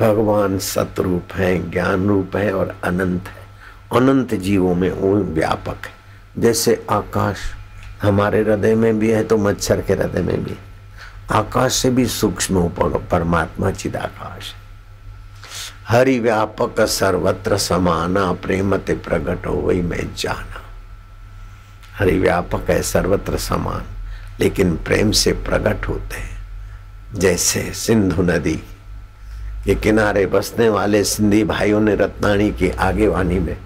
भगवान 0.00 0.58
सतरूप 0.58 1.32
है 1.34 1.70
ज्ञान 1.70 2.08
रूप 2.08 2.36
है 2.36 2.52
और 2.52 2.76
अनंत 2.84 3.28
है। 3.28 3.46
अनंत 3.96 4.34
जीवों 4.34 4.74
में 4.74 4.90
वो 4.90 5.14
व्यापक 5.14 5.86
है। 5.86 5.94
जैसे 6.38 6.86
आकाश 6.90 7.36
हमारे 8.02 8.40
हृदय 8.40 8.74
में 8.74 8.98
भी 8.98 9.10
है 9.10 9.24
तो 9.24 9.38
मच्छर 9.38 9.80
के 9.80 9.92
हृदय 9.92 10.22
में 10.22 10.44
भी 10.44 10.54
आकाश 11.32 11.72
से 11.72 11.90
भी 11.90 12.06
सूक्ष्म 12.06 12.68
परमात्मा 13.10 13.70
चिदाकाश 13.70 14.54
हरि 15.88 16.18
व्यापक, 16.18 16.80
सर्वत्र 16.80 17.56
समाना 17.58 18.32
प्रेमते 18.32 18.92
प्रकट 18.94 19.46
हो, 19.46 19.52
वही 19.52 19.82
मैं 19.82 20.14
जाना। 20.16 20.62
हरि 21.96 22.18
व्यापक 22.18 22.70
है, 22.70 22.82
सर्वत्र 22.82 23.36
समान, 23.36 23.82
लेकिन 24.40 24.76
प्रेम 24.76 25.10
से 25.10 25.32
प्रकट 25.32 25.88
होते 25.88 26.16
हैं। 26.16 26.38
जैसे 27.14 27.72
सिंधु 27.74 28.22
नदी 28.22 28.62
के 29.60 29.74
किनारे 29.76 30.24
बसने 30.26 30.68
वाले 30.68 31.02
सिंधी 31.04 31.42
भाइयों 31.44 31.80
ने 31.80 31.94
रत्नाणी 31.96 32.50
की 32.52 32.70
आगेवानी 32.70 33.38
में 33.38 33.56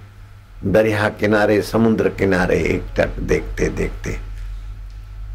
दरिया 0.64 1.08
किनारे, 1.10 1.60
समुद्र 1.62 2.08
किनारे 2.10 2.56
एक 2.64 2.86
टक 2.96 3.18
देखते 3.22 3.68
देखते 3.70 4.18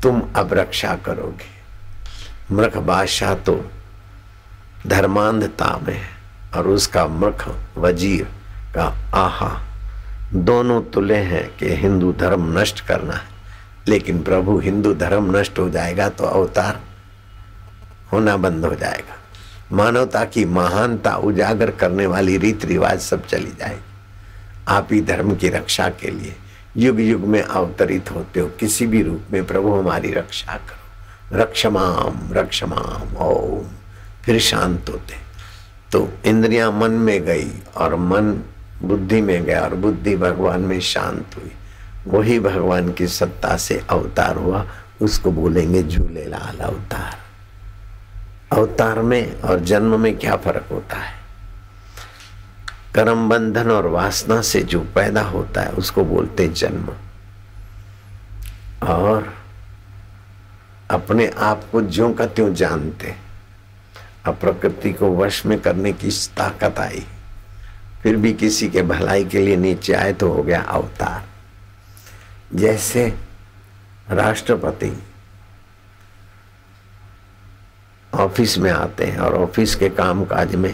तुम 0.03 0.21
अब 0.35 0.53
रक्षा 0.53 0.95
करोगे। 1.05 1.57
मृख 2.52 2.77
बादशाह 2.80 3.33
तो 3.38 3.55
धर्मांधता 4.88 5.77
में 5.77 5.99
और 6.55 6.67
उसका 6.67 7.05
मृख 7.07 7.47
वज़ीर 7.77 8.27
का 8.75 8.85
आहा। 9.17 9.49
दोनों 10.35 10.81
तुले 10.94 11.17
हैं 11.25 11.47
कि 11.57 11.75
हिंदू 11.75 12.11
धर्म 12.13 12.57
नष्ट 12.57 12.80
करना 12.88 13.13
है, 13.13 13.27
लेकिन 13.88 14.21
प्रभु 14.23 14.57
हिंदू 14.59 14.94
धर्म 14.95 15.35
नष्ट 15.38 15.59
हो 15.59 15.69
जाएगा 15.69 16.09
तो 16.09 16.23
अवतार 16.25 16.80
होना 18.11 18.35
बंद 18.38 18.66
हो 18.66 18.73
जाएगा। 18.75 19.16
मानवता 19.71 20.25
की 20.25 20.45
महानता 20.45 21.15
उजागर 21.15 21.71
करने 21.71 22.05
वाली 22.05 22.37
रीत 22.37 22.65
रिवाज 22.65 22.99
सब 22.99 23.27
चली 23.27 23.51
जाएगी। 23.59 23.81
आप 24.67 24.88
ही 24.91 25.02
धर्म 25.02 25.35
की 25.35 25.49
रक्षा 25.49 25.89
के 25.89 26.11
लिए 26.11 26.35
युग 26.77 26.99
युग 27.02 27.21
में 27.21 27.41
अवतरित 27.41 28.11
होते 28.11 28.39
हो। 28.39 28.47
किसी 28.59 28.88
भी 28.88 29.03
रूप 29.03 29.21
में 29.33 29.45
प्रभु 29.47 29.73
हमारी 29.73 30.11
रक्षा 30.11 30.53
करो। 30.53 31.38
रक्षमाम 31.38 32.33
रक्षमाम, 32.33 33.17
ओम। 33.17 33.66
फिर 34.25 34.39
शांत 34.39 34.85
होते 34.89 35.16
तो 35.91 36.09
इंद्रियाँ 36.25 36.72
मन 36.72 36.91
में 36.91 37.25
गई 37.25 37.51
और 37.77 37.95
मन 37.95 38.44
बुद्धि 38.81 39.22
में 39.22 39.44
गया 39.44 39.61
और 39.61 39.75
बुद्धि 39.75 40.17
भगवान 40.17 40.61
में 40.61 40.79
शांत 40.79 41.25
हुई। 41.35 41.51
वही 42.07 42.39
भगवान 42.39 42.91
की 42.91 43.07
सत्ता 43.07 43.57
से 43.57 43.83
अवतार 43.89 44.35
हुआ। 44.35 44.67
उसको 45.01 45.31
बोलेंगे 45.31 45.83
झूलेलाल 45.83 46.57
अवतार। 46.57 47.19
अवतार 48.52 49.00
में 49.00 49.42
और 49.42 49.59
जन्म 49.59 50.00
में 50.00 50.17
क्या 50.17 50.36
फ़र्क 50.36 50.66
होता 50.72 50.95
है? 50.95 51.19
कर्म 52.95 53.30
बंधन 53.30 53.72
और 53.72 53.88
वासना 53.88 54.41
से 54.41 54.61
जो 54.61 54.80
पैदा 54.80 55.22
होता 55.22 55.61
है, 55.61 55.69
उसको 55.69 56.06
बोलते 56.06 56.47
जन्म। 56.47 56.89
और 58.88 59.33
अपने 60.89 61.28
आप 61.28 61.64
को 61.72 61.81
ज्यो 61.81 62.14
का 62.14 62.25
त्यों 62.25 62.53
जानते। 62.53 63.16
अब 64.25 64.36
प्रकृति 64.36 64.94
को 64.94 65.17
वश 65.17 65.45
में 65.45 65.59
करने 65.59 65.94
की 65.94 66.09
ताकत 66.11 66.80
आई। 66.80 67.06
फिर 68.03 68.16
भी 68.16 68.34
किसी 68.34 68.69
के 68.69 68.81
भलाई 68.81 69.25
के 69.25 69.39
लिए 69.39 69.56
नीचे 69.56 69.94
आए 69.94 70.13
तो 70.13 70.31
हो 70.31 70.44
गया 70.44 70.61
अवतार। 70.61 71.25
जैसे 72.56 73.16
राष्ट्रपति 74.09 75.03
ऑफ़िस 78.20 78.58
में 78.58 78.72
आते 78.72 79.06
हैं 79.06 79.20
और 79.20 79.36
ऑफ़िस 79.36 79.75
के 79.75 79.89
काम 79.89 80.25
काज 80.25 80.56
में 80.56 80.73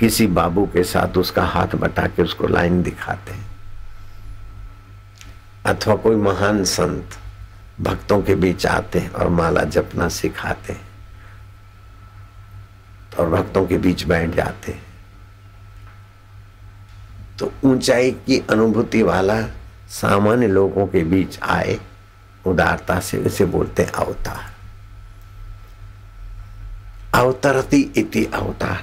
किसी 0.00 0.26
बाबू 0.26 0.66
के 0.66 0.84
साथ 0.84 1.18
उसका 1.18 1.44
हाथ 1.44 1.74
बटा 1.74 2.06
के 2.06 2.22
उसको 2.22 2.46
लाइन 2.46 2.82
दिखाते 2.82 3.32
हैं। 3.32 3.46
अथवा 5.66 5.96
कोई 5.96 6.16
महान 6.16 6.64
संत 6.64 7.18
भक्तों 7.80 8.22
के 8.22 8.34
बीच 8.34 8.66
आते 8.66 8.98
हैं 8.98 9.10
और 9.10 9.28
माला 9.28 9.62
जपना 9.64 10.08
सिखाते 10.08 10.72
हैं 10.72 10.86
और 13.18 13.30
भक्तों 13.30 13.66
के 13.66 13.78
बीच 13.78 14.04
बैठ 14.04 14.30
जाते 14.30 14.72
हैं। 14.72 14.82
तो 17.38 17.52
ऊंचाई 17.64 18.10
की 18.10 18.38
अनुभूति 18.50 19.02
वाला 19.02 19.40
सामान्य 19.90 20.46
लोगों 20.46 20.86
के 20.86 21.04
बीच 21.04 21.38
आए, 21.42 21.78
उदारता 22.46 23.00
से 23.00 23.18
उसे 23.18 23.44
बोलते 23.44 23.84
अवतार। 23.84 24.53
अवतरती 27.14 27.80
इति 27.96 28.24
अवतार। 28.24 28.82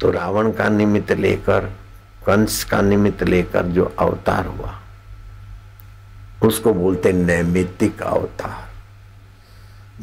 तो 0.00 0.10
रावण 0.10 0.50
का 0.52 0.68
निमित्त 0.68 1.12
लेकर, 1.12 1.60
कंस 2.26 2.62
का 2.64 2.80
निमित्त 2.80 3.22
लेकर 3.22 3.66
जो 3.68 3.84
अवतार 3.98 4.46
हुआ, 4.46 4.74
उसको 6.42 6.72
बोलते 6.74 7.12
नैमित्तिक 7.12 8.02
अवतार। 8.02 8.72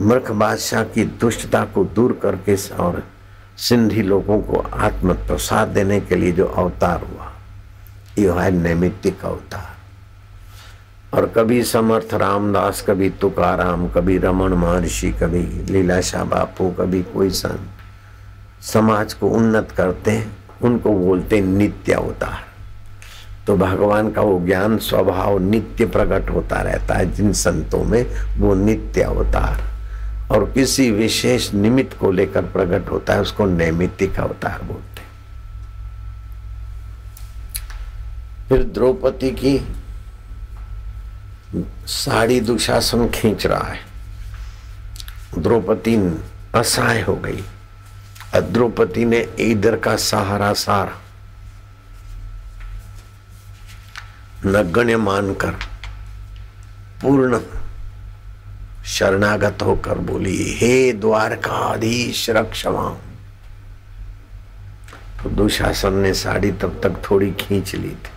मृख 0.01 0.31
बादशाह 0.31 0.83
की 0.83 1.03
दुष्टता 1.03 1.63
को 1.65 1.83
दूर 1.85 2.19
करके 2.23 2.55
और 2.75 3.03
सिंधी 3.59 4.01
लोगों 4.01 4.41
को 4.41 4.59
आत्म 4.59 5.13
प्रसाद 5.27 5.67
देने 5.67 5.99
के 6.01 6.15
लिए 6.15 6.31
जो 6.31 6.45
अवतार 6.45 7.03
हुआ, 7.03 7.31
यह 8.19 8.39
है 8.39 8.51
नैमित्तिक 8.51 9.25
अवतार। 9.25 9.70
और 11.13 11.25
कभी 11.25 11.63
समर्थ 11.63 12.13
रामदास, 12.13 12.81
कभी 12.81 13.09
तुकाराम, 13.09 13.87
कभी 13.87 14.17
रमन 14.17 14.53
महर्षि, 14.53 15.11
कभी 15.11 15.41
लीलाशाह 15.71 16.23
बापू, 16.23 16.69
कभी 16.69 17.01
कोई 17.03 17.29
संत 17.29 18.63
समाज 18.63 19.13
को 19.13 19.29
उन्नत 19.29 19.71
करते 19.71 20.11
हैं, 20.11 20.37
उनको 20.61 20.93
बोलते 20.93 21.41
नित्य 21.41 21.93
अवतार। 21.93 22.43
तो 23.47 23.57
भगवान 23.57 24.11
का 24.11 24.21
वो 24.21 24.39
ज्ञान, 24.45 24.77
स्वभाव 24.77 25.39
नित्य 25.39 25.85
प्रकट 25.85 26.29
होता 26.29 26.61
रहता 26.61 26.95
है, 26.95 27.13
जिन 27.13 27.33
संतों 27.33 27.83
में 27.83 28.05
वो 28.37 28.53
नित्य 28.55 29.01
अवतार। 29.01 29.69
और 30.31 30.51
किसी 30.51 30.91
विशेष 30.91 31.53
निमित्त 31.53 31.97
को 31.97 32.11
लेकर 32.11 32.41
प्रकट 32.41 32.91
होता 32.91 33.13
है, 33.13 33.21
उसको 33.21 33.45
नैमित्तिक 33.45 34.19
अवतार 34.19 34.61
बोलते 34.63 35.01
फिर 38.49 38.63
द्रौपदी 38.63 39.31
की 39.31 39.57
साड़ी 41.87 42.39
दुशासन 42.39 43.07
खींच 43.09 43.45
रहा 43.45 43.67
है। 43.67 43.79
द्रौपदी 45.37 45.95
असहाय 46.55 47.01
हो 47.01 47.15
गई। 47.15 47.43
द्रौपदी 48.43 49.05
ने 49.05 49.19
इधर 49.39 49.75
का 49.75 49.95
सहारा 49.95 50.51
सारा 50.53 50.99
नगण्य 54.45 54.97
मानकर 54.97 55.51
पूर्ण 57.01 57.39
शरणागत 58.85 59.61
होकर 59.61 59.97
बोली, 59.97 60.37
हे 60.51 60.91
द्वारकाधीश 60.93 62.29
रक्षमा 62.29 62.89
तो 65.19 65.29
दुशासन 65.29 65.93
ने 65.93 66.13
साड़ी 66.13 66.51
तब 66.51 66.79
तक 66.83 67.01
थोड़ी 67.09 67.31
खींच 67.31 67.75
ली 67.75 67.89
थी। 67.89 68.11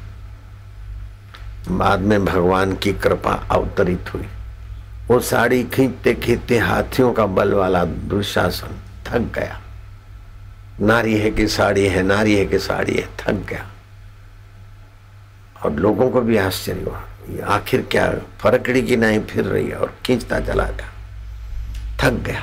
बाद 1.68 2.00
में 2.00 2.24
भगवान 2.24 2.74
की 2.76 2.92
कृपा 2.92 3.32
अवतरित 3.50 4.14
हुई। 4.14 4.28
वो 5.08 5.20
साड़ी 5.20 5.64
खींचते 5.64 6.14
खींचते 6.14 6.58
हाथियों 6.58 7.12
का 7.12 7.26
बल 7.26 7.54
वाला 7.54 7.84
दुशासन 7.84 8.76
थक 9.06 9.18
गया। 9.18 9.60
नारी 10.80 11.18
है 11.18 11.30
कि 11.30 11.48
साड़ी 11.48 11.86
है, 11.86 12.02
नारी 12.02 12.36
है 12.36 12.46
कि 12.46 12.58
साड़ी 12.58 12.94
है, 12.94 13.08
थक 13.16 13.32
गया। 13.32 13.66
और 15.64 15.72
लोगों 15.72 16.10
को 16.10 16.20
भी 16.20 16.36
आश्चर्य 16.36 16.82
हुआ 16.82 17.02
आखिर 17.44 17.86
क्या 17.90 18.14
फरकड़ी 18.40 18.82
की 18.82 18.96
नहीं 18.96 19.20
फिर 19.20 19.44
रही 19.44 19.68
है 19.68 19.76
और 19.76 19.94
खींचता 20.06 20.40
चला 20.40 20.64
गया। 20.64 20.88
थक 22.00 22.12
गया, 22.12 22.42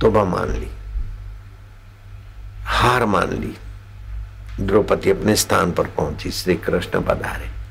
तोबा 0.00 0.24
मान 0.24 0.48
ली, 0.48 0.68
हार 2.64 3.04
मान 3.04 3.28
ली। 3.28 3.56
द्रौपदी 4.60 5.10
अपने 5.10 5.36
स्थान 5.36 5.72
पर 5.72 5.86
पहुँची 5.86 6.30
श्री 6.30 6.54
कृष्ण 6.54 7.00
पधारे। 7.00 7.61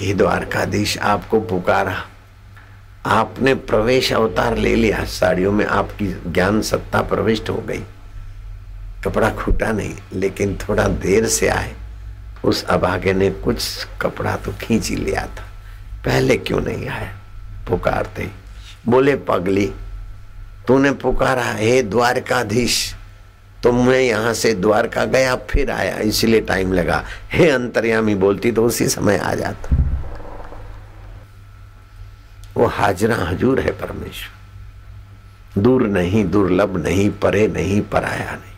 कि 0.00 0.14
द्वारकाधीश 0.14 0.98
आपको 0.98 1.40
पुकारा। 1.40 2.04
आपने 3.06 3.54
प्रवेश 3.54 4.12
अवतार 4.12 4.56
ले 4.56 4.74
लिया। 4.74 5.04
साड़ियों 5.04 5.52
में 5.52 5.66
आपकी 5.66 6.06
ज्ञान 6.06 6.62
सत्ता 6.62 7.02
प्रविष्ट 7.02 7.50
हो 7.50 7.54
गई। 7.54 7.82
कपड़ा 9.04 9.30
खूटा 9.30 9.72
नहीं, 9.72 9.94
लेकिन 10.12 10.56
थोड़ा 10.56 10.88
देर 10.88 11.26
से 11.26 11.48
आए। 11.48 11.72
उस 12.44 12.64
अभागे 12.64 13.12
ने 13.12 13.30
कुछ 13.30 13.86
कपड़ा 14.00 14.36
तो 14.36 14.52
खींच 14.52 14.88
ही 14.88 14.96
लिया 14.96 15.26
था। 15.26 15.42
पहले 16.04 16.36
क्यों 16.36 16.60
नहीं 16.60 16.88
आया? 16.88 17.14
पुकारते। 17.68 18.30
बोले, 18.88 19.16
पगली, 19.16 19.72
तूने 20.66 20.90
पुकारा, 20.90 21.44
हे 21.44 21.82
द्वारकाधीश 21.82 22.94
तो 23.62 23.72
मैं 23.72 24.00
यहाँ 24.00 24.34
से 24.34 24.54
द्वारका 24.54 25.04
गया, 25.04 25.36
फिर 25.36 25.70
आया, 25.70 25.96
इसलिए 25.96 26.40
टाइम 26.40 26.72
लगा। 26.72 27.04
हे 27.32 27.50
अंतर्यामी, 27.50 28.14
बोलती 28.14 28.52
तो 28.52 28.64
उसी 28.64 28.88
समय 28.88 29.18
आ 29.18 29.34
जाता। 29.34 29.79
वो 32.60 32.66
हाजरा 32.66 33.16
हजूर 33.16 33.60
है 33.60 33.70
परमेश्वर। 33.70 34.40
दूर 35.60 35.82
नहीं, 35.82 36.30
दुर्लभ 36.30 36.76
नहीं, 36.76 37.10
परे 37.10 37.48
नहीं, 37.48 37.80
पराया 37.80 38.32
नहीं। 38.32 38.52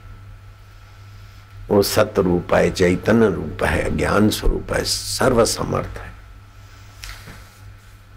वो 1.69 1.83
सत 1.83 2.15
रूप 2.19 2.55
है 2.55 2.71
चैतन्य 2.71 3.31
रूप 3.31 3.65
है, 3.65 3.97
ज्ञान 3.97 4.31
स्वरूप 4.31 4.73
है 4.73 4.85
सर्व 4.85 5.45
समर्थ 5.45 5.99
है। 5.99 6.13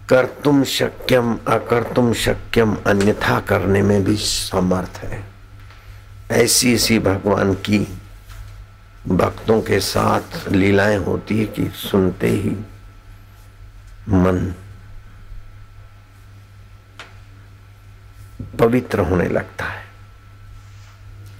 कर 0.08 0.26
तुम 0.26 0.64
शक्यम 0.64 1.38
अकर 1.48 1.82
तुम 1.82 2.12
शक्यम, 2.12 2.76
अन्यथा 2.86 3.40
करने 3.40 3.82
में 3.82 4.04
भी 4.04 4.16
समर्थ 4.16 4.98
है। 5.04 5.24
ऐसी 6.30 6.74
ऐसी 6.74 6.98
भगवान 6.98 7.54
की 7.54 7.98
भक्तों 9.08 9.62
के 9.62 9.80
साथ 9.80 10.48
लीलाएँ 10.48 10.96
होती 10.96 11.38
है 11.38 11.44
कि 11.44 11.72
सुनते 11.74 12.28
ही 12.28 12.50
मन 14.08 14.54
पवित्र 18.66 19.00
होने 19.00 19.28
लगता 19.28 19.64
है। 19.64 19.84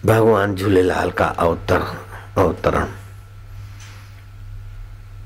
भगवान 0.06 0.54
झूलेलाल 0.54 1.10
का 1.10 1.24
अवतरण 1.24 1.96
अवतरण। 2.42 2.88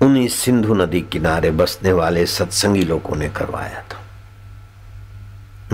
उन्हीं 0.03 0.29
सिंधु 0.29 0.75
नदी 0.75 1.01
किनारे 1.01 1.51
बसने 1.51 1.93
वाले 1.93 2.27
सत्संगी 2.27 2.83
लोगों 2.83 3.17
ने 3.17 3.29
करवाया 3.29 3.83
था। 3.83 4.01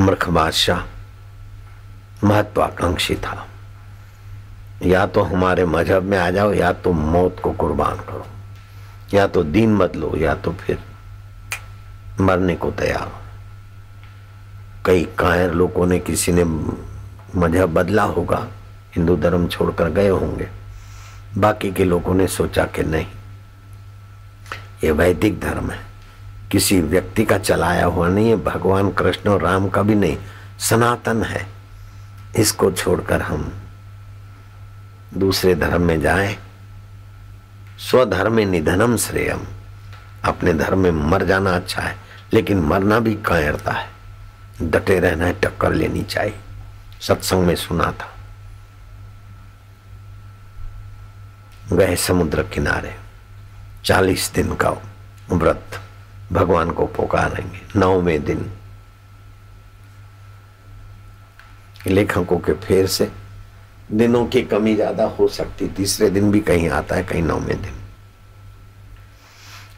मृख 0.02 0.28
बादशाह 0.28 0.82
महत्वाकांक्षी 2.26 3.14
था। 3.14 3.48
या 4.82 5.06
तो 5.06 5.22
हमारे 5.22 5.64
मज़हब 5.64 6.02
में 6.02 6.18
आ 6.18 6.30
जाओ, 6.30 6.52
या 6.52 6.72
तो 6.72 6.92
मौत 6.92 7.36
को 7.42 7.52
कुर्बान 7.52 7.96
करो। 7.96 8.26
या 9.14 9.26
तो 9.26 9.42
दीन 9.42 9.78
बदलो, 9.78 10.14
या 10.16 10.34
तो 10.34 10.52
फिर 10.52 10.78
मरने 12.20 12.54
को 12.54 12.70
तैयार 12.70 13.02
हो। 13.02 13.25
कई 14.86 15.04
कायर 15.18 15.52
लोगों 15.52 15.86
ने 15.86 15.98
किसी 15.98 16.32
ने 16.32 16.44
मज़हब 17.38 17.74
बदला 17.74 18.02
होगा। 18.02 18.48
हिंदू 18.96 19.16
धर्म 19.16 19.48
छोड़कर 19.48 19.90
गए 19.90 20.08
होंगे। 20.08 20.48
बाकी 21.38 21.72
के 21.72 21.84
लोगों 21.84 22.14
ने 22.14 22.26
सोचा 22.26 22.64
कि 22.64 22.82
नहीं। 22.82 23.06
ये 24.84 24.90
वैदिक 24.90 25.40
धर्म 25.40 25.70
है। 25.70 25.78
किसी 26.50 26.80
व्यक्ति 26.80 27.24
का 27.24 27.38
चलाया 27.38 27.86
हुआ 27.86 28.08
नहीं 28.08 28.28
है। 28.28 28.36
भगवान 28.36 28.90
कृष्ण 28.90 29.30
और 29.30 29.42
राम 29.42 29.68
का 29.68 29.82
भी 29.82 29.94
नहीं। 29.94 30.18
सनातन 30.58 31.22
है। 31.22 31.46
इसको 32.36 32.72
छोड़कर 32.72 33.22
हम 33.22 33.52
दूसरे 35.16 35.54
धर्म 35.54 35.82
में 35.82 36.00
जाएँ। 36.00 36.38
स्वधर्म 37.78 38.38
निधनम 38.38 38.96
श्रेयम। 38.96 39.40
अपने 40.24 40.54
धर्म 40.54 40.78
में 40.78 40.90
मर 40.90 41.24
जाना 41.24 41.56
अच्छा 41.56 41.82
है, 41.82 41.96
लेकिन 42.32 42.60
मरना 42.60 42.98
भी 42.98 43.14
कायरता 43.14 43.72
है। 43.72 43.95
डटे 44.62 44.98
रहना 45.00 45.24
है, 45.24 45.32
टक्कर 45.40 45.72
लेनी 45.72 46.02
चाहिए। 46.02 46.38
सत्संग 47.00 47.46
में 47.46 47.56
सुना 47.56 47.90
था। 47.92 48.12
गए 51.72 51.96
समुद्र 51.96 52.42
किनारे। 52.42 52.94
चालीस 53.84 54.32
दिन 54.34 54.54
का 54.54 54.70
व्रत। 55.30 55.80
भगवान 56.32 56.70
को 56.70 56.86
पुकारेंगे। 56.86 57.60
नौवें 57.76 58.24
दिन। 58.24 58.50
लेखकों 61.86 62.38
के 62.38 62.52
फेर 62.52 62.86
से 62.86 63.10
दिनों 63.92 64.26
की 64.26 64.42
कमी 64.42 64.74
ज़्यादा 64.74 65.04
हो 65.04 65.28
सकती। 65.28 65.68
तीसरे 65.68 66.10
दिन 66.10 66.30
भी 66.32 66.40
कहीं 66.40 66.68
आता 66.68 66.94
है, 66.94 67.04
कहीं 67.04 67.22
नौवें 67.22 67.62
दिन। 67.62 67.74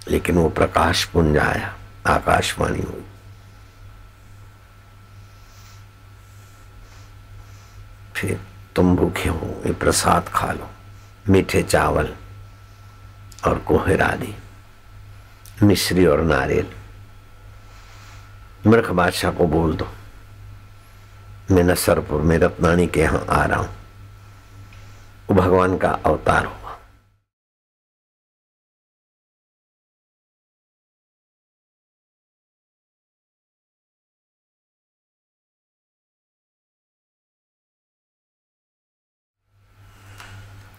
लेकिन 0.08 0.36
वो 0.36 0.48
प्रकाश 0.48 1.04
पुंज 1.04 1.36
आया 1.38 1.74
आकाशवाणी 2.06 2.82
हुई। 2.82 3.04
फिर 8.18 8.40
तुम 8.76 8.94
भूखे 8.96 9.28
हो, 9.28 9.62
ये 9.66 9.72
प्रसाद 9.74 10.28
खा 10.28 10.52
लो, 10.52 10.68
मीठे 11.28 11.62
चावल 11.62 12.08
और 13.46 13.58
कोहर 13.58 14.02
आदि 14.02 14.34
मिश्री 15.62 16.06
और 16.06 16.20
नारियल। 16.22 16.66
मृख 18.66 18.90
बादशाह 18.90 19.32
को 19.32 19.46
बोल 19.46 19.74
दो, 19.76 19.88
मैं 21.50 21.64
नसरपुर 21.64 22.20
में 22.22 22.36
रत्नानी 22.38 22.86
के 22.86 23.00
यहाँ 23.00 23.24
आ 23.30 23.44
रहा 23.44 23.60
हूँ। 23.60 23.76
भगवान 25.30 25.76
का 25.78 25.90
अवतार 26.06 26.44
हुआ 26.44 26.67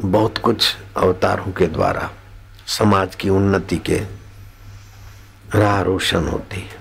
बहुत 0.01 0.37
कुछ 0.37 0.75
अवतारों 0.97 1.51
के 1.51 1.67
द्वारा 1.67 2.09
समाज 2.67 3.15
की 3.15 3.29
उन्नति 3.29 3.77
के 3.77 3.97
राह 5.55 5.81
रोशन 5.81 6.27
होती 6.27 6.59
है। 6.59 6.78